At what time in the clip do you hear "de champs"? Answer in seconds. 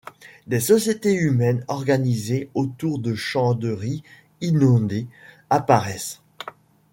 2.97-3.53